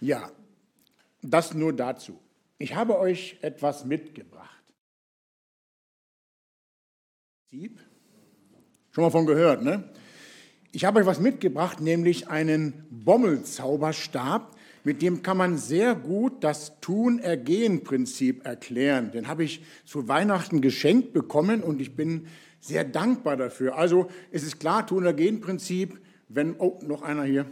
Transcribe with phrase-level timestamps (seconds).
[0.00, 0.30] Ja,
[1.22, 2.18] das nur dazu.
[2.58, 4.50] Ich habe euch etwas mitgebracht.
[8.90, 9.84] Schon mal von gehört, ne?
[10.72, 14.54] Ich habe euch was mitgebracht, nämlich einen Bommelzauberstab.
[14.84, 19.10] Mit dem kann man sehr gut das Tun-Ergehen-Prinzip erklären.
[19.10, 22.26] Den habe ich zu Weihnachten geschenkt bekommen und ich bin
[22.60, 23.76] sehr dankbar dafür.
[23.76, 27.46] Also es ist klar, Tun-Ergehen-Prinzip, wenn, oh, noch einer hier,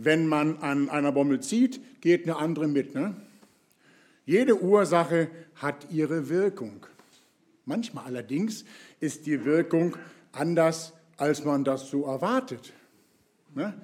[0.00, 2.94] wenn man an einer Bommel zieht, geht eine andere mit.
[2.94, 3.16] Ne?
[4.24, 6.86] Jede Ursache hat ihre Wirkung.
[7.64, 8.64] Manchmal allerdings
[9.00, 9.96] ist die Wirkung
[10.30, 12.72] anders, als man das so erwartet.
[13.56, 13.74] Ne?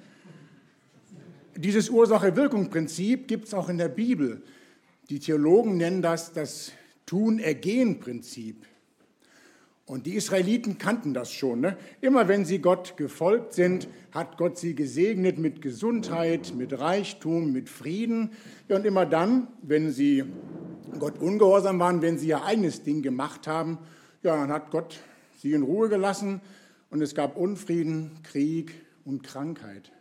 [1.57, 4.41] Dieses Ursache-Wirkung-Prinzip gibt es auch in der Bibel.
[5.09, 6.71] Die Theologen nennen das das
[7.05, 8.65] Tun-Ergehen-Prinzip.
[9.87, 11.61] Und die Israeliten kannten das schon.
[11.61, 11.77] Ne?
[12.01, 17.69] Immer wenn sie Gott gefolgt sind, hat Gott sie gesegnet mit Gesundheit, mit Reichtum, mit
[17.69, 18.31] Frieden.
[18.67, 20.23] Und immer dann, wenn sie
[20.99, 23.77] Gott ungehorsam waren, wenn sie ihr eigenes Ding gemacht haben,
[24.23, 24.99] ja, dann hat Gott
[25.39, 26.41] sie in Ruhe gelassen
[26.89, 28.73] und es gab Unfrieden, Krieg
[29.03, 29.91] und Krankheit.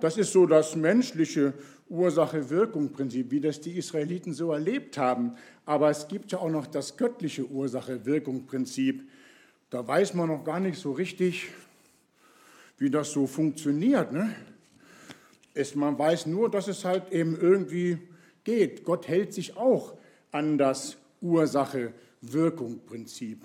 [0.00, 1.54] Das ist so das menschliche
[1.88, 5.36] Ursache-Wirkung-Prinzip, wie das die Israeliten so erlebt haben.
[5.64, 9.08] Aber es gibt ja auch noch das göttliche Ursache-Wirkung-Prinzip.
[9.70, 11.48] Da weiß man noch gar nicht so richtig,
[12.78, 14.12] wie das so funktioniert.
[14.12, 14.34] Ne?
[15.54, 17.96] Es, man weiß nur, dass es halt eben irgendwie
[18.44, 18.84] geht.
[18.84, 19.94] Gott hält sich auch
[20.32, 23.40] an das Ursache-Wirkung-Prinzip.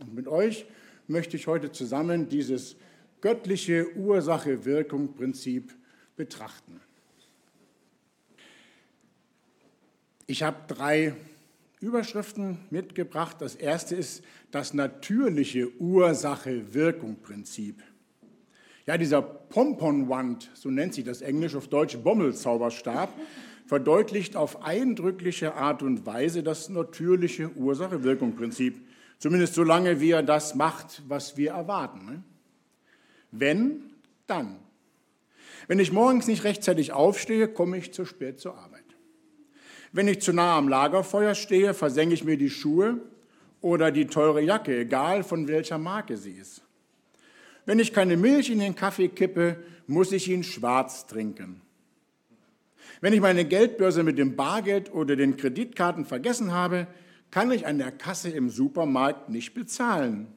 [0.00, 0.66] Und mit euch
[1.08, 2.76] möchte ich heute zusammen dieses
[3.20, 5.72] göttliche Ursache-Wirkung-Prinzip
[6.16, 6.80] betrachten.
[10.28, 11.14] Ich habe drei
[11.80, 13.36] Überschriften mitgebracht.
[13.38, 17.80] Das erste ist das natürliche Ursache-Wirkung-Prinzip.
[18.86, 23.12] Ja, dieser Pomponwand, so nennt sich das Englisch auf Deutsch Bommelzauberstab,
[23.66, 28.80] verdeutlicht auf eindrückliche Art und Weise das natürliche Ursache-Wirkung-Prinzip.
[29.18, 32.04] Zumindest solange wie er das macht, was wir erwarten.
[32.04, 32.22] Ne?
[33.30, 33.92] Wenn,
[34.26, 34.56] dann.
[35.68, 38.85] Wenn ich morgens nicht rechtzeitig aufstehe, komme ich zu spät zur Arbeit.
[39.92, 43.00] Wenn ich zu nah am Lagerfeuer stehe, versenke ich mir die Schuhe
[43.60, 46.62] oder die teure Jacke, egal von welcher Marke sie ist.
[47.64, 51.60] Wenn ich keine Milch in den Kaffee kippe, muss ich ihn schwarz trinken.
[53.00, 56.86] Wenn ich meine Geldbörse mit dem Bargeld oder den Kreditkarten vergessen habe,
[57.30, 60.28] kann ich an der Kasse im Supermarkt nicht bezahlen.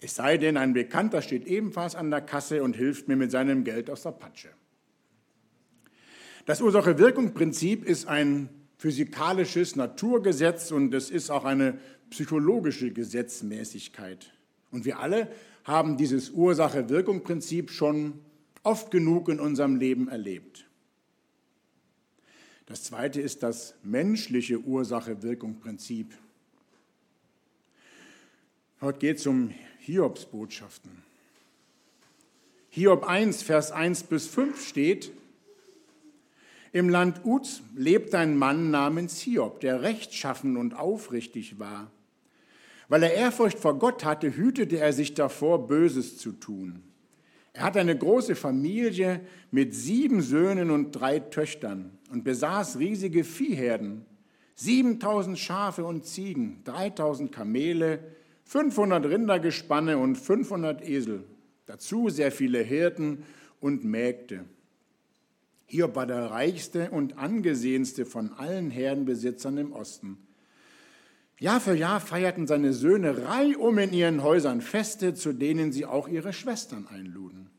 [0.00, 3.64] Es sei denn, ein Bekannter steht ebenfalls an der Kasse und hilft mir mit seinem
[3.64, 4.50] Geld aus der Patsche.
[6.46, 8.48] Das Ursache-Wirkung-Prinzip ist ein
[8.78, 11.76] physikalisches Naturgesetz und es ist auch eine
[12.10, 14.32] psychologische Gesetzmäßigkeit.
[14.70, 15.28] Und wir alle
[15.64, 18.20] haben dieses Ursache-Wirkung-Prinzip schon
[18.62, 20.68] oft genug in unserem Leben erlebt.
[22.66, 26.14] Das zweite ist das menschliche Ursache-Wirkung-Prinzip.
[28.80, 31.02] Heute geht es um Hiobsbotschaften.
[32.70, 35.10] Hiob 1, Vers 1 bis 5 steht,
[36.76, 41.90] im Land Uz lebt ein Mann namens Hiob, der rechtschaffen und aufrichtig war.
[42.88, 46.82] Weil er Ehrfurcht vor Gott hatte, hütete er sich davor, Böses zu tun.
[47.54, 54.04] Er hatte eine große Familie mit sieben Söhnen und drei Töchtern und besaß riesige Viehherden,
[54.56, 58.00] 7000 Schafe und Ziegen, 3000 Kamele,
[58.44, 61.24] 500 Rindergespanne und 500 Esel,
[61.64, 63.24] dazu sehr viele Hirten
[63.60, 64.44] und Mägde.
[65.66, 70.18] Hiob war der reichste und angesehenste von allen Herdenbesitzern im Osten.
[71.38, 76.08] Jahr für Jahr feierten seine Söhne reihum in ihren Häusern Feste, zu denen sie auch
[76.08, 77.50] ihre Schwestern einluden.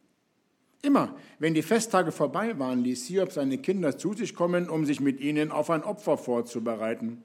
[0.81, 4.99] Immer, wenn die Festtage vorbei waren, ließ Hiob seine Kinder zu sich kommen, um sich
[4.99, 7.23] mit ihnen auf ein Opfer vorzubereiten.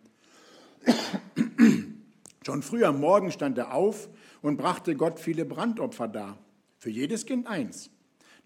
[2.45, 4.09] Schon früh am Morgen stand er auf
[4.43, 6.39] und brachte Gott viele Brandopfer dar,
[6.77, 7.92] für jedes Kind eins.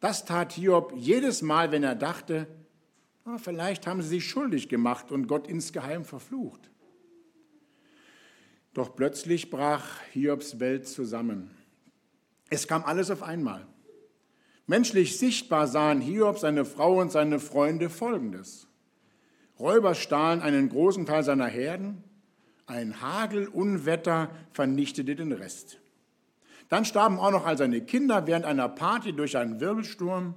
[0.01, 2.47] Das tat Hiob jedes Mal, wenn er dachte,
[3.25, 6.71] oh, vielleicht haben sie sich schuldig gemacht und Gott insgeheim verflucht.
[8.75, 11.51] Doch plötzlich brach Hiobs Welt zusammen.
[12.51, 13.67] Es kam alles auf einmal.
[14.67, 18.69] Menschlich sichtbar sahen Hiob, seine Frau und seine Freunde Folgendes.
[19.59, 22.05] Räuber stahlen einen großen Teil seiner Herden,
[22.67, 25.79] ein Hagelunwetter vernichtete den Rest.
[26.69, 30.35] Dann starben auch noch all seine Kinder während einer Party durch einen Wirbelsturm.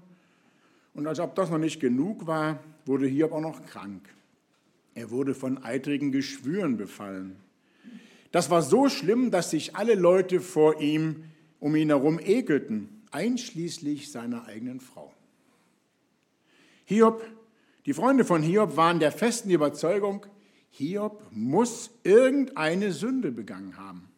[0.94, 4.08] Und als ob das noch nicht genug war, wurde Hiob auch noch krank.
[4.94, 7.38] Er wurde von eitrigen Geschwüren befallen.
[8.32, 11.24] Das war so schlimm, dass sich alle Leute vor ihm
[11.60, 15.14] um ihn herum ekelten, einschließlich seiner eigenen Frau.
[16.86, 17.24] Hiob,
[17.86, 20.26] Die Freunde von Hiob waren der festen Überzeugung,
[20.70, 24.10] Hiob muss irgendeine Sünde begangen haben.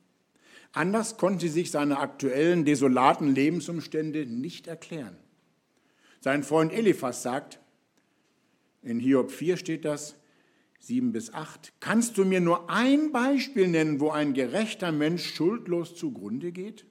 [0.74, 5.18] Anders konnten sie sich seine aktuellen desolaten Lebensumstände nicht erklären.
[6.22, 7.60] Sein Freund Eliphas sagt,
[8.84, 10.16] in Hiob 4 steht das,
[10.80, 15.96] 7 bis 8, kannst du mir nur ein Beispiel nennen, wo ein gerechter Mensch schuldlos
[15.96, 16.86] zugrunde geht?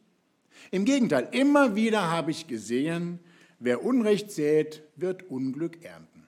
[0.71, 3.19] Im Gegenteil, immer wieder habe ich gesehen,
[3.59, 6.27] wer Unrecht sät, wird Unglück ernten.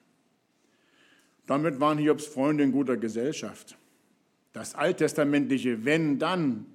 [1.46, 3.76] Damit waren Hiobs Freunde in guter Gesellschaft.
[4.52, 6.66] Das alttestamentliche Wenn dann,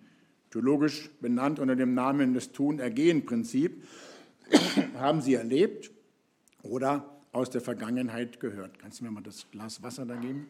[0.58, 3.86] theologisch benannt unter dem Namen des Tun-Ergehen-Prinzip,
[4.96, 5.92] haben sie erlebt
[6.64, 8.80] oder aus der Vergangenheit gehört.
[8.80, 10.48] Kannst du mir mal das Glas Wasser da geben?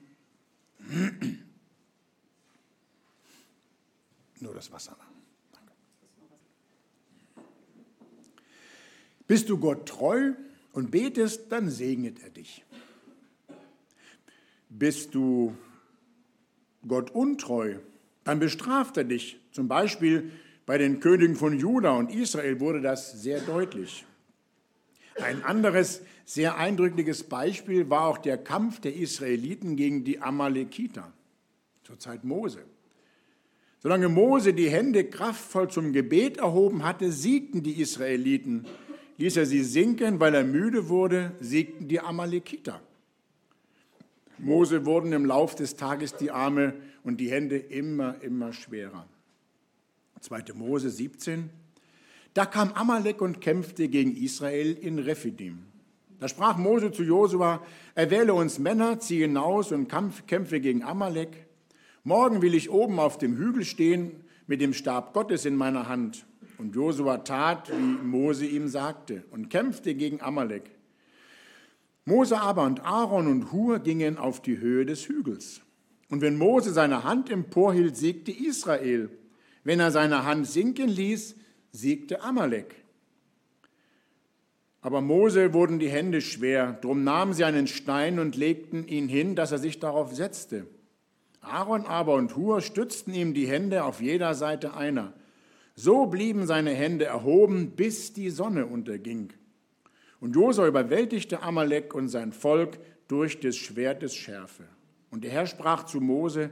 [4.40, 4.96] Nur das Wasser.
[9.28, 10.36] Bist du Gott treu
[10.72, 12.64] und betest, dann segnet er dich.
[14.70, 15.54] Bist du
[16.88, 17.80] Gott untreu,
[18.28, 19.40] dann bestraft er dich.
[19.52, 20.32] Zum Beispiel
[20.66, 24.06] bei den Königen von Juda und Israel wurde das sehr deutlich.
[25.16, 31.14] Ein anderes sehr eindrückliches Beispiel war auch der Kampf der Israeliten gegen die Amalekiter
[31.86, 32.66] zur Zeit Mose.
[33.80, 38.66] Solange Mose die Hände kraftvoll zum Gebet erhoben hatte, siegten die Israeliten.
[39.18, 42.82] Ließ er sie sinken, weil er müde wurde, siegten die Amalekiter.
[44.40, 46.74] Mose wurden im Lauf des Tages die Arme
[47.04, 49.08] und die Hände immer, immer schwerer.
[50.22, 50.54] 2.
[50.54, 51.50] Mose 17,
[52.34, 55.64] da kam Amalek und kämpfte gegen Israel in Rephidim.
[56.20, 57.64] Da sprach Mose zu Josua,
[57.96, 61.48] erwähle uns Männer, ziehe hinaus und kämpfe gegen Amalek.
[62.04, 66.26] Morgen will ich oben auf dem Hügel stehen mit dem Stab Gottes in meiner Hand.
[66.58, 70.77] Und Josua tat, wie Mose ihm sagte, und kämpfte gegen Amalek.
[72.08, 75.60] Mose aber und Aaron und Hur gingen auf die Höhe des Hügels.
[76.10, 79.10] Und wenn Mose seine Hand emporhielt, siegte Israel.
[79.66, 81.36] Wenn er seine Hand sinken ließ,
[81.74, 82.76] siegte Amalek.
[84.80, 89.36] Aber Mose wurden die Hände schwer, drum nahmen sie einen Stein und legten ihn hin,
[89.36, 90.66] dass er sich darauf setzte.
[91.42, 95.12] Aaron aber und Hur stützten ihm die Hände auf jeder Seite einer.
[95.76, 99.34] So blieben seine Hände erhoben, bis die Sonne unterging.
[100.20, 104.64] Und Josua überwältigte Amalek und sein Volk durch des Schwertes Schärfe.
[105.12, 106.52] Und der Herr sprach zu Mose,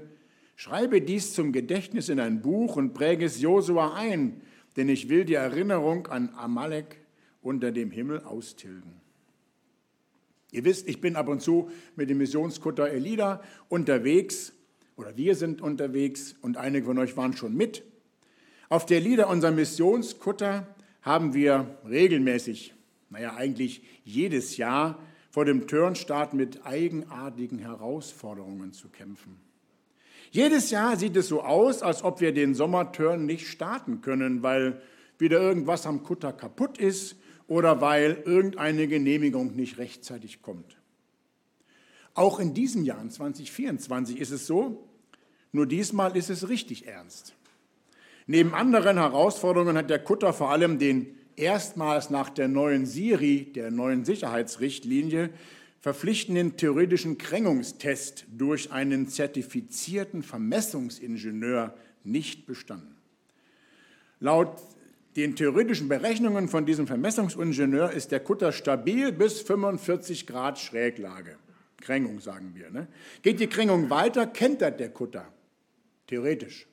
[0.55, 4.41] Schreibe dies zum Gedächtnis in ein Buch und präge es Josua ein,
[4.77, 6.97] denn ich will die Erinnerung an Amalek
[7.41, 9.01] unter dem Himmel austilgen.
[10.51, 14.53] Ihr wisst, ich bin ab und zu mit dem Missionskutter Elida unterwegs,
[14.95, 17.83] oder wir sind unterwegs und einige von euch waren schon mit.
[18.69, 22.74] Auf der Elida, unser Missionskutter, haben wir regelmäßig,
[23.09, 24.99] naja eigentlich jedes Jahr,
[25.29, 29.37] vor dem Turnstart mit eigenartigen Herausforderungen zu kämpfen.
[30.31, 34.81] Jedes Jahr sieht es so aus, als ob wir den Sommerturn nicht starten können, weil
[35.17, 37.17] wieder irgendwas am Kutter kaputt ist
[37.47, 40.77] oder weil irgendeine Genehmigung nicht rechtzeitig kommt.
[42.13, 44.87] Auch in diesem Jahr, 2024, ist es so,
[45.51, 47.35] nur diesmal ist es richtig ernst.
[48.27, 53.71] Neben anderen Herausforderungen hat der Kutter vor allem den erstmals nach der neuen Siri, der
[53.71, 55.29] neuen Sicherheitsrichtlinie,
[55.79, 62.95] verpflichtenden theoretischen Krängungstest durch einen zertifizierten Vermessungsingenieur nicht bestanden.
[64.19, 64.57] Laut
[65.15, 71.37] den theoretischen Berechnungen von diesem Vermessungsingenieur ist der Kutter stabil bis 45 Grad Schräglage.
[71.79, 72.71] Krängung sagen wir.
[72.71, 72.87] Ne?
[73.21, 75.31] Geht die Krängung weiter, kentert der Kutter.
[76.07, 76.67] Theoretisch.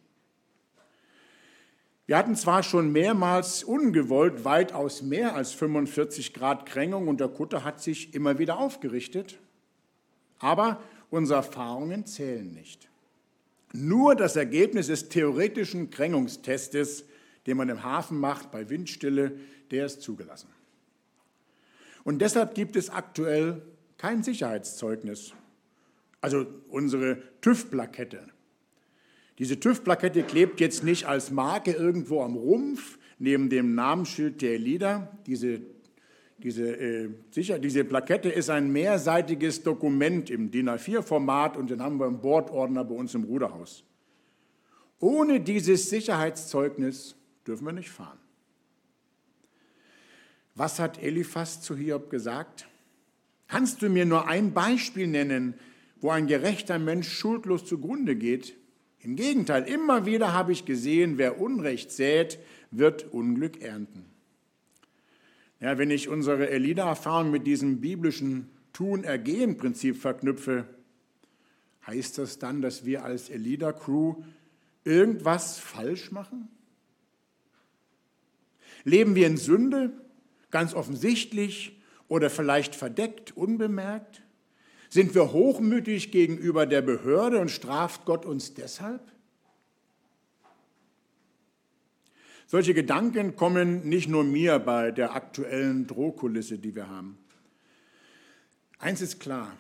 [2.07, 7.63] Wir hatten zwar schon mehrmals ungewollt weitaus mehr als 45 Grad Krängung und der Kutter
[7.63, 9.39] hat sich immer wieder aufgerichtet,
[10.41, 12.89] aber unsere Erfahrungen zählen nicht.
[13.73, 17.05] Nur das Ergebnis des theoretischen Krängungstestes,
[17.47, 19.39] den man im Hafen macht bei Windstille,
[19.71, 20.49] der ist zugelassen.
[22.05, 23.63] Und deshalb gibt es aktuell
[23.97, 25.33] kein Sicherheitszeugnis,
[26.21, 28.32] also unsere TÜV-Plakette
[29.39, 35.17] diese TÜV-Plakette klebt jetzt nicht als Marke irgendwo am Rumpf neben dem Namensschild der Lieder.
[35.27, 35.63] Diese,
[36.39, 41.99] diese, äh, sicher, diese Plakette ist ein mehrseitiges Dokument im DIN A4-Format und den haben
[41.99, 43.85] wir im Bordordner bei uns im Ruderhaus.
[44.99, 48.19] Ohne dieses Sicherheitszeugnis dürfen wir nicht fahren.
[50.55, 52.69] Was hat Eliphas zu Hiob gesagt?
[53.49, 55.55] Kannst du mir nur ein Beispiel nennen,
[56.01, 58.57] wo ein gerechter Mensch schuldlos zugrunde geht?
[59.03, 62.39] Im Gegenteil, immer wieder habe ich gesehen, wer Unrecht sät,
[62.71, 64.05] wird Unglück ernten.
[65.59, 70.67] Ja, wenn ich unsere Elida-Erfahrung mit diesem biblischen Tun-Ergehen-Prinzip verknüpfe,
[71.87, 74.23] heißt das dann, dass wir als Elida-Crew
[74.85, 76.49] irgendwas falsch machen?
[78.85, 79.93] Leben wir in Sünde,
[80.51, 84.23] ganz offensichtlich oder vielleicht verdeckt, unbemerkt?
[84.93, 89.01] Sind wir hochmütig gegenüber der Behörde und straft Gott uns deshalb?
[92.47, 97.17] Solche Gedanken kommen nicht nur mir bei der aktuellen Drohkulisse, die wir haben.
[98.81, 99.57] Eins ist klar,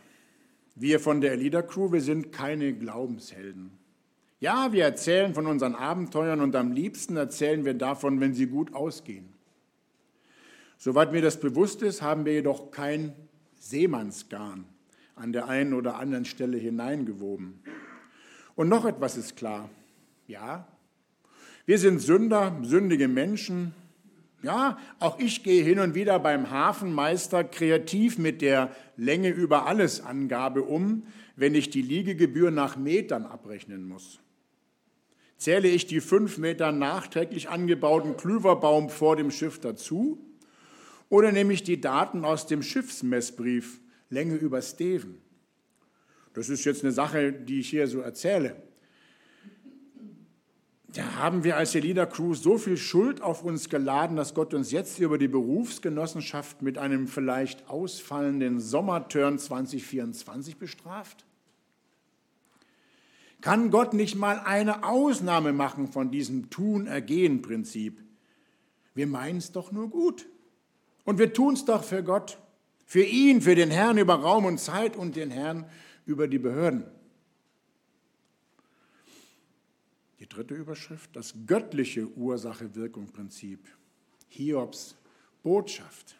[0.74, 3.70] wir von der Elida Crew, wir sind keine Glaubenshelden.
[4.38, 8.74] Ja, wir erzählen von unseren Abenteuern und am liebsten erzählen wir davon, wenn sie gut
[8.74, 9.32] ausgehen.
[10.76, 13.14] Soweit mir das bewusst ist, haben wir jedoch kein
[13.58, 14.66] Seemannsgarn
[15.22, 17.60] an der einen oder anderen Stelle hineingewoben.
[18.56, 19.70] Und noch etwas ist klar.
[20.26, 20.66] Ja,
[21.64, 23.72] wir sind Sünder, sündige Menschen.
[24.42, 30.00] Ja, auch ich gehe hin und wieder beim Hafenmeister kreativ mit der Länge über alles
[30.00, 31.04] Angabe um,
[31.36, 34.18] wenn ich die Liegegebühr nach Metern abrechnen muss.
[35.36, 40.18] Zähle ich die fünf Meter nachträglich angebauten Klüverbaum vor dem Schiff dazu?
[41.08, 43.78] Oder nehme ich die Daten aus dem Schiffsmessbrief
[44.12, 45.20] Länge über Steven?
[46.34, 48.62] Das ist jetzt eine Sache, die ich hier so erzähle.
[50.94, 54.70] Da haben wir als Elida Crew so viel Schuld auf uns geladen, dass Gott uns
[54.72, 61.24] jetzt über die Berufsgenossenschaft mit einem vielleicht ausfallenden Sommerturn 2024 bestraft?
[63.40, 67.98] Kann Gott nicht mal eine Ausnahme machen von diesem Tun-Ergehen-Prinzip?
[68.94, 70.28] Wir meinen es doch nur gut.
[71.04, 72.38] Und wir tun es doch für Gott,
[72.84, 75.66] für ihn, für den Herrn über Raum und Zeit und den Herrn
[76.04, 76.84] über die Behörden.
[80.20, 83.60] Die dritte Überschrift, das göttliche Ursache-Wirkung-Prinzip.
[84.28, 84.96] Hiobs
[85.42, 86.16] Botschaft.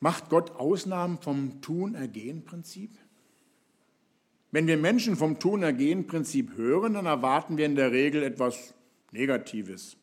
[0.00, 2.90] Macht Gott Ausnahmen vom Tun-Ergehen-Prinzip?
[4.50, 8.74] Wenn wir Menschen vom Tun-Ergehen-Prinzip hören, dann erwarten wir in der Regel etwas
[9.12, 9.96] Negatives.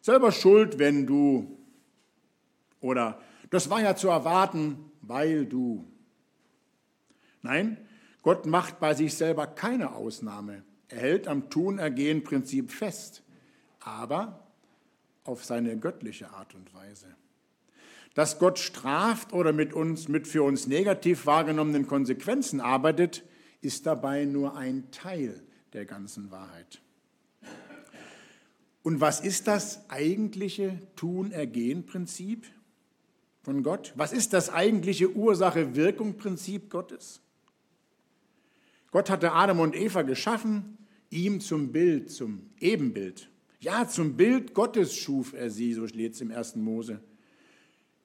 [0.00, 1.58] Selber schuld, wenn du.
[2.80, 5.86] Oder das war ja zu erwarten, weil du.
[7.42, 7.78] Nein,
[8.22, 10.64] Gott macht bei sich selber keine Ausnahme.
[10.88, 13.22] Er hält am Tun-Ergehen-Prinzip fest,
[13.80, 14.46] aber
[15.24, 17.14] auf seine göttliche Art und Weise.
[18.14, 23.24] Dass Gott straft oder mit uns mit für uns negativ wahrgenommenen Konsequenzen arbeitet,
[23.60, 26.80] ist dabei nur ein Teil der ganzen Wahrheit.
[28.82, 32.46] Und was ist das eigentliche Tun-Ergehen-Prinzip
[33.46, 33.92] von Gott?
[33.94, 37.20] Was ist das eigentliche Ursache-Wirkung-Prinzip Gottes?
[38.90, 40.76] Gott hatte Adam und Eva geschaffen,
[41.10, 43.30] ihm zum Bild, zum Ebenbild.
[43.60, 46.56] Ja, zum Bild Gottes schuf er sie, so steht es im 1.
[46.56, 47.00] Mose.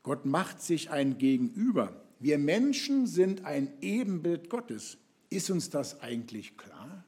[0.03, 2.05] Gott macht sich ein Gegenüber.
[2.19, 4.99] Wir Menschen sind ein Ebenbild Gottes.
[5.31, 7.03] Ist uns das eigentlich klar?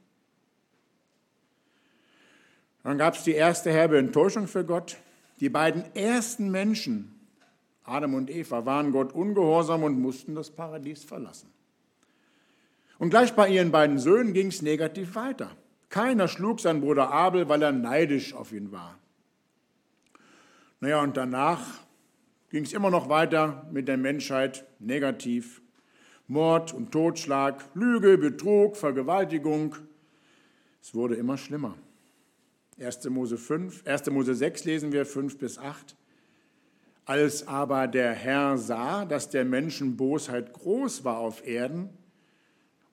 [2.82, 4.98] Dann gab es die erste herbe Enttäuschung für Gott.
[5.40, 7.14] Die beiden ersten Menschen,
[7.84, 11.50] Adam und Eva, waren Gott ungehorsam und mussten das Paradies verlassen.
[13.00, 15.52] Und gleich bei ihren beiden Söhnen ging es negativ weiter.
[15.90, 18.98] Keiner schlug seinen Bruder Abel, weil er neidisch auf ihn war.
[20.80, 21.62] Naja, und danach
[22.50, 25.62] ging es immer noch weiter mit der Menschheit negativ.
[26.28, 29.76] Mord und Totschlag, Lüge, Betrug, Vergewaltigung.
[30.82, 31.76] Es wurde immer schlimmer.
[32.80, 33.10] 1.
[33.10, 34.10] Mose 5, 1.
[34.10, 35.96] Mose 6 lesen wir 5 bis 8.
[37.06, 41.90] Als aber der Herr sah, dass der Menschen Bosheit groß war auf Erden,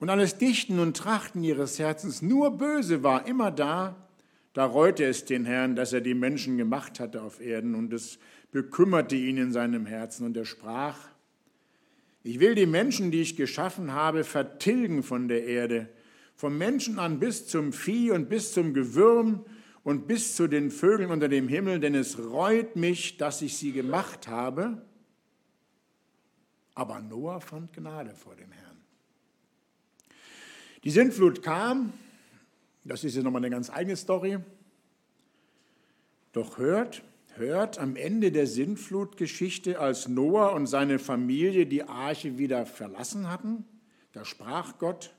[0.00, 4.08] und alles Dichten und Trachten ihres Herzens nur böse war, immer da,
[4.54, 8.18] da reute es den Herrn, dass er die Menschen gemacht hatte auf Erden und es
[8.50, 10.96] bekümmerte ihn in seinem Herzen und er sprach,
[12.22, 15.88] ich will die Menschen, die ich geschaffen habe, vertilgen von der Erde,
[16.34, 19.44] vom Menschen an bis zum Vieh und bis zum Gewürm
[19.82, 23.72] und bis zu den Vögeln unter dem Himmel, denn es reut mich, dass ich sie
[23.72, 24.82] gemacht habe.
[26.74, 28.76] Aber Noah fand Gnade vor dem Herrn.
[30.84, 31.92] Die Sintflut kam,
[32.84, 34.38] das ist jetzt nochmal eine ganz eigene Story.
[36.32, 37.02] Doch hört,
[37.34, 43.64] hört am Ende der Sintflutgeschichte, als Noah und seine Familie die Arche wieder verlassen hatten,
[44.12, 45.14] da sprach Gott,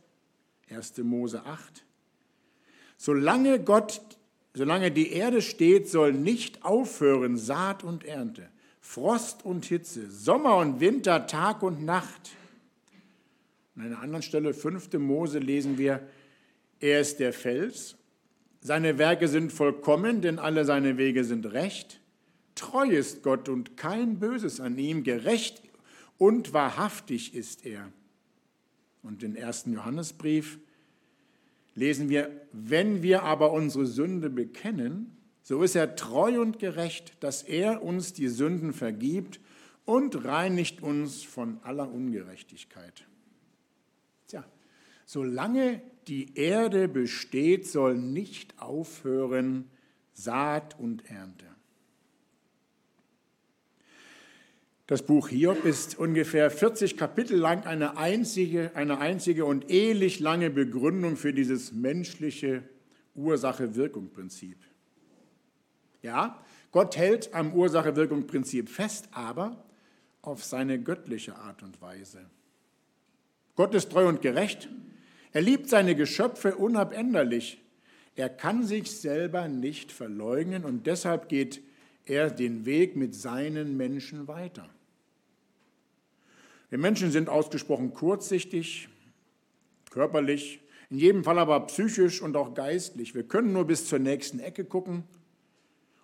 [0.70, 0.98] 1.
[1.00, 1.86] Mose 8,
[2.98, 4.02] solange Gott,
[4.54, 10.80] solange die Erde steht, soll nicht aufhören Saat und Ernte, Frost und Hitze, Sommer und
[10.80, 12.32] Winter, Tag und Nacht
[13.76, 14.94] an einer anderen Stelle, 5.
[14.94, 16.08] Mose, lesen wir,
[16.80, 17.96] er ist der Fels,
[18.60, 22.00] seine Werke sind vollkommen, denn alle seine Wege sind recht.
[22.54, 25.64] Treu ist Gott und kein Böses an ihm, gerecht
[26.18, 27.92] und wahrhaftig ist er.
[29.02, 30.60] Und den ersten Johannesbrief
[31.76, 37.44] lesen wir, wenn wir aber unsere Sünde bekennen, so ist er treu und gerecht, dass
[37.44, 39.40] er uns die Sünden vergibt
[39.86, 43.06] und reinigt uns von aller Ungerechtigkeit.
[44.28, 44.46] Tja,
[45.06, 49.70] solange die Erde besteht, soll nicht aufhören
[50.14, 51.46] Saat und Ernte.
[54.92, 60.50] Das Buch Hiob ist ungefähr 40 Kapitel lang eine einzige, eine einzige und ähnlich lange
[60.50, 62.64] Begründung für dieses menschliche
[63.16, 64.58] Ursache-Wirkung-Prinzip.
[66.02, 66.44] Ja,
[66.74, 69.64] Gott hält am Ursache-Wirkung-Prinzip fest, aber
[70.24, 72.26] auf seine göttliche Art und Weise.
[73.56, 74.68] Gott ist treu und gerecht.
[75.32, 77.62] Er liebt seine Geschöpfe unabänderlich.
[78.18, 81.62] Er kann sich selber nicht verleugnen und deshalb geht
[82.04, 84.68] er den Weg mit seinen Menschen weiter.
[86.72, 88.88] Wir Menschen sind ausgesprochen kurzsichtig,
[89.90, 93.14] körperlich, in jedem Fall aber psychisch und auch geistlich.
[93.14, 95.04] Wir können nur bis zur nächsten Ecke gucken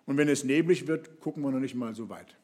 [0.04, 2.36] und wenn es neblig wird, gucken wir noch nicht mal so weit.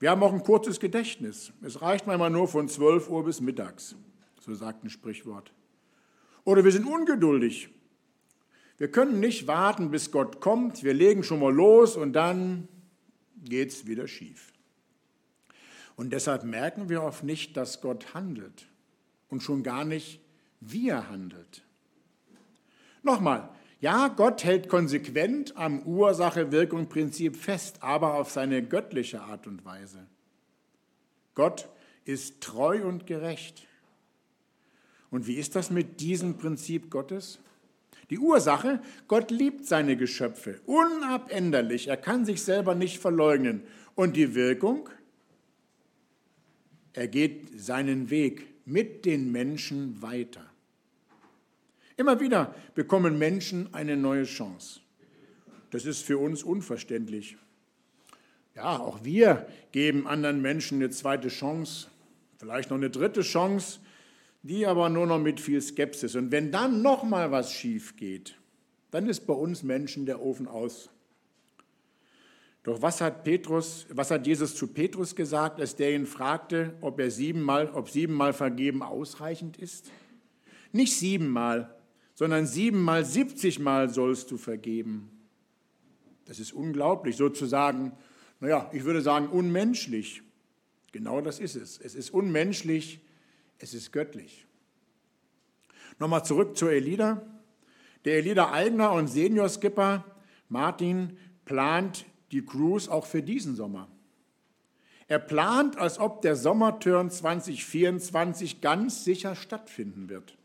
[0.00, 1.52] Wir haben auch ein kurzes Gedächtnis.
[1.62, 3.94] Es reicht manchmal nur von 12 Uhr bis mittags,
[4.40, 5.52] so sagt ein Sprichwort.
[6.42, 7.68] Oder wir sind ungeduldig.
[8.78, 10.82] Wir können nicht warten, bis Gott kommt.
[10.82, 12.66] Wir legen schon mal los und dann
[13.44, 14.52] geht es wieder schief.
[15.98, 18.68] Und deshalb merken wir oft nicht, dass Gott handelt
[19.30, 20.20] und schon gar nicht,
[20.60, 21.64] wie er handelt.
[23.02, 23.48] Nochmal,
[23.80, 30.06] ja, Gott hält konsequent am Ursache-Wirkung-Prinzip fest, aber auf seine göttliche Art und Weise.
[31.34, 31.68] Gott
[32.04, 33.66] ist treu und gerecht.
[35.10, 37.40] Und wie ist das mit diesem Prinzip Gottes?
[38.10, 43.64] Die Ursache, Gott liebt seine Geschöpfe unabänderlich, er kann sich selber nicht verleugnen.
[43.96, 44.88] Und die Wirkung,
[46.98, 50.44] er geht seinen Weg mit den Menschen weiter.
[51.96, 54.80] Immer wieder bekommen Menschen eine neue Chance.
[55.70, 57.36] Das ist für uns unverständlich.
[58.56, 61.86] Ja, auch wir geben anderen Menschen eine zweite Chance,
[62.36, 63.78] vielleicht noch eine dritte Chance,
[64.42, 66.16] die aber nur noch mit viel Skepsis.
[66.16, 68.36] Und wenn dann noch mal was schief geht,
[68.90, 70.90] dann ist bei uns Menschen der Ofen aus.
[72.68, 77.00] Doch was hat Petrus, was hat Jesus zu Petrus gesagt, als der ihn fragte, ob
[77.00, 79.90] er siebenmal, ob siebenmal vergeben ausreichend ist?
[80.70, 81.74] Nicht siebenmal,
[82.12, 85.10] sondern siebenmal, siebzigmal sollst du vergeben.
[86.26, 87.92] Das ist unglaublich, sozusagen,
[88.38, 90.22] naja, ich würde sagen unmenschlich.
[90.92, 91.78] Genau das ist es.
[91.78, 93.00] Es ist unmenschlich,
[93.56, 94.46] es ist göttlich.
[95.98, 97.22] Nochmal zurück zur Elida.
[98.04, 100.04] Der Elida Eigner und Senior-Skipper
[100.50, 103.88] Martin plant die Cruise auch für diesen Sommer.
[105.06, 110.36] Er plant, als ob der Sommerturn 2024 ganz sicher stattfinden wird.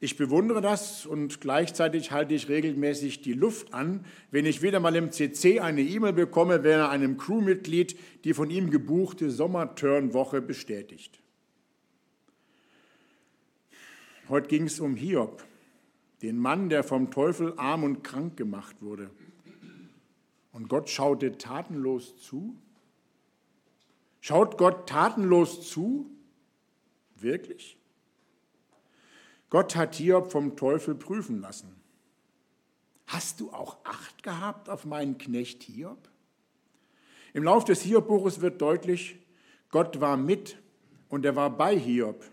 [0.00, 4.94] Ich bewundere das und gleichzeitig halte ich regelmäßig die Luft an, wenn ich wieder mal
[4.94, 11.20] im CC eine E-Mail bekomme, wenn er einem Crewmitglied die von ihm gebuchte Sommerturnwoche bestätigt.
[14.28, 15.44] Heute ging es um Hiob,
[16.22, 19.10] den Mann, der vom Teufel arm und krank gemacht wurde.
[20.58, 22.56] Und Gott schaute tatenlos zu?
[24.20, 26.10] Schaut Gott tatenlos zu?
[27.14, 27.78] Wirklich?
[29.50, 31.80] Gott hat Hiob vom Teufel prüfen lassen.
[33.06, 36.08] Hast du auch Acht gehabt auf meinen Knecht Hiob?
[37.34, 39.16] Im Lauf des Hiob-Buches wird deutlich,
[39.70, 40.58] Gott war mit
[41.08, 42.24] und er war bei Hiob.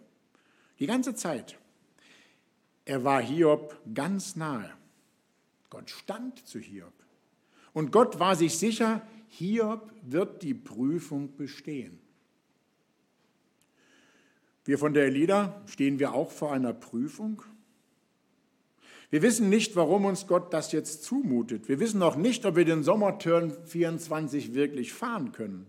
[0.79, 1.59] Die ganze Zeit.
[2.85, 4.75] Er war Hiob ganz nahe.
[5.69, 7.04] Gott stand zu Hiob.
[7.75, 11.99] Und Gott war sich sicher, Hiob wird die Prüfung bestehen.
[14.63, 17.43] Wir von der Elida stehen wir auch vor einer Prüfung.
[19.09, 21.67] Wir wissen nicht, warum uns Gott das jetzt zumutet.
[21.67, 25.67] Wir wissen auch nicht, ob wir den Sommerturn 24 wirklich fahren können.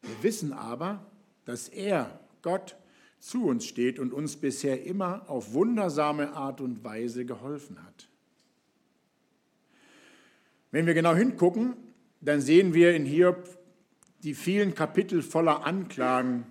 [0.00, 1.04] Wir wissen aber,
[1.44, 2.76] dass er, Gott,
[3.20, 8.08] zu uns steht und uns bisher immer auf wundersame Art und Weise geholfen hat.
[10.74, 11.76] Wenn wir genau hingucken,
[12.20, 13.46] dann sehen wir in Hiob
[14.24, 16.46] die vielen Kapitel voller Anklagen.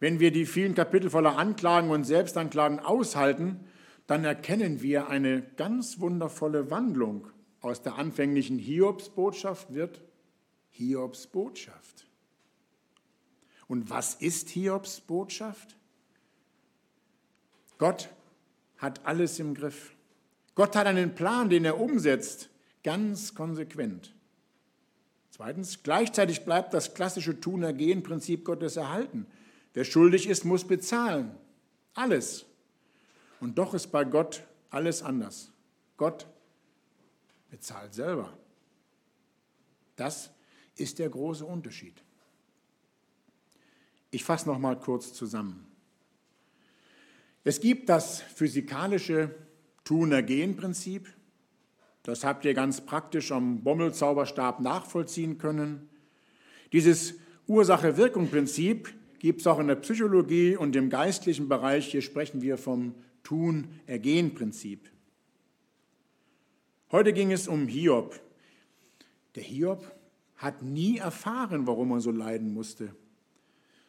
[0.00, 3.60] Wenn wir die vielen Kapitel voller Anklagen und Selbstanklagen aushalten,
[4.06, 7.28] dann erkennen wir eine ganz wundervolle Wandlung.
[7.60, 10.00] Aus der anfänglichen Hiobsbotschaft wird
[10.70, 12.06] Hiobs Botschaft.
[13.68, 15.76] Und was ist Hiobs Botschaft?
[17.76, 18.08] Gott
[18.78, 19.94] hat alles im Griff.
[20.54, 22.48] Gott hat einen Plan, den er umsetzt
[22.82, 24.14] ganz konsequent.
[25.30, 29.26] Zweitens, gleichzeitig bleibt das klassische Tun-Ergehen-Prinzip Gottes erhalten.
[29.72, 31.34] Wer schuldig ist, muss bezahlen.
[31.94, 32.44] Alles.
[33.40, 35.50] Und doch ist bei Gott alles anders.
[35.96, 36.26] Gott
[37.50, 38.36] bezahlt selber.
[39.96, 40.30] Das
[40.76, 42.02] ist der große Unterschied.
[44.10, 45.66] Ich fasse noch mal kurz zusammen.
[47.44, 49.34] Es gibt das physikalische
[49.84, 51.08] Tun-Ergehen-Prinzip.
[52.02, 55.88] Das habt ihr ganz praktisch am Bommelzauberstab nachvollziehen können.
[56.72, 57.14] Dieses
[57.46, 61.86] Ursache-Wirkung-Prinzip gibt es auch in der Psychologie und im geistlichen Bereich.
[61.86, 64.90] Hier sprechen wir vom Tun-Ergehen-Prinzip.
[66.90, 68.20] Heute ging es um Hiob.
[69.36, 69.94] Der Hiob
[70.36, 72.94] hat nie erfahren, warum er so leiden musste.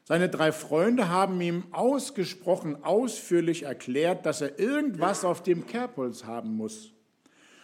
[0.03, 6.55] Seine drei Freunde haben ihm ausgesprochen ausführlich erklärt, dass er irgendwas auf dem Kerbholz haben
[6.55, 6.92] muss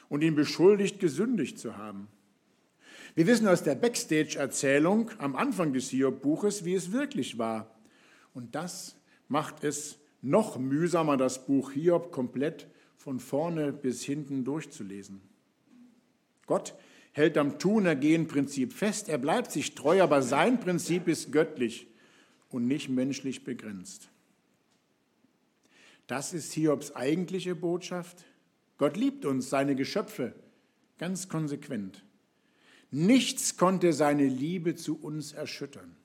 [0.10, 2.08] und ihn beschuldigt, gesündigt zu haben.
[3.16, 7.76] Wir wissen aus der Backstage-Erzählung am Anfang des Hiob-Buches, wie es wirklich war.
[8.34, 8.96] Und das
[9.28, 12.68] macht es noch mühsamer, das Buch Hiob komplett
[12.98, 15.22] von vorne bis hinten durchzulesen.
[16.46, 16.76] Gott
[17.14, 21.88] hält am Tun-Ergehen-Prinzip fest, er bleibt sich treu, aber sein Prinzip ist göttlich
[22.50, 24.10] und nicht menschlich begrenzt.
[26.08, 28.26] Das ist Hiobs eigentliche Botschaft.
[28.80, 30.34] Gott liebt uns, seine Geschöpfe,
[30.98, 32.04] ganz konsequent.
[32.92, 35.96] Nichts konnte seine Liebe zu uns erschüttern.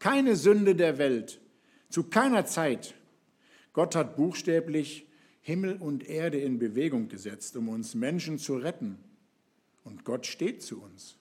[0.00, 1.40] Keine Sünde der Welt,
[1.88, 2.94] zu keiner Zeit.
[3.72, 5.06] Gott hat buchstäblich
[5.40, 8.98] Himmel und Erde in Bewegung gesetzt, um uns Menschen zu retten.
[9.84, 11.16] Und Gott steht zu uns.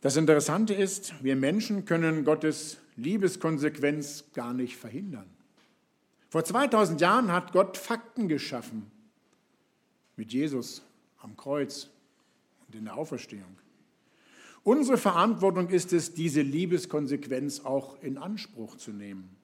[0.00, 5.35] Das Interessante ist, wir Menschen können Gottes Liebeskonsequenz gar nicht verhindern.
[6.36, 8.90] Vor 2000 Jahren hat Gott Fakten geschaffen
[10.16, 10.82] mit Jesus
[11.16, 11.88] am Kreuz
[12.66, 13.56] und in der Auferstehung.
[14.62, 19.34] Unsere Verantwortung ist es, diese Liebeskonsequenz auch in Anspruch zu nehmen.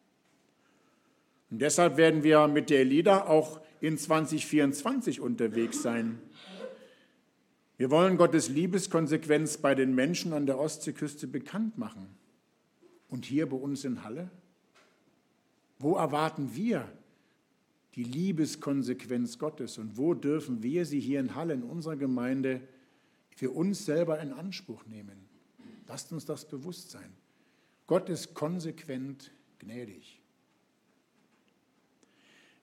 [1.51, 6.21] Und deshalb werden wir mit der Elida auch in 2024 unterwegs sein.
[7.79, 12.07] Wir wollen Gottes Liebeskonsequenz bei den Menschen an der Ostseeküste bekannt machen.
[13.09, 14.31] Und hier bei uns in Halle?
[15.83, 16.89] Wo erwarten wir
[17.97, 22.61] die Liebeskonsequenz Gottes und wo dürfen wir sie hier in Halle in unserer Gemeinde
[23.35, 25.29] für uns selber in Anspruch nehmen?
[25.89, 27.13] Lasst uns das bewusst sein.
[27.89, 30.21] Gott ist konsequent gnädig.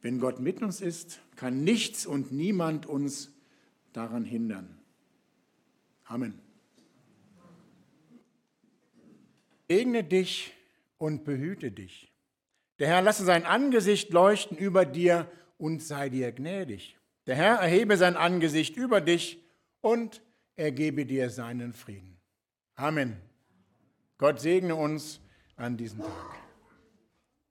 [0.02, 3.32] Wenn Gott mit uns ist, kann nichts und niemand uns
[3.92, 4.80] daran hindern.
[6.06, 6.40] Amen.
[9.68, 10.54] Segne dich
[10.98, 12.09] und behüte dich.
[12.80, 16.98] Der Herr lasse sein Angesicht leuchten über dir und sei dir gnädig.
[17.28, 19.44] Der Herr erhebe sein Angesicht über dich
[19.82, 20.22] und
[20.56, 22.18] ergebe dir seinen Frieden.
[22.76, 23.18] Amen.
[24.18, 25.20] Gott segne uns
[25.58, 26.49] an diesem Tag.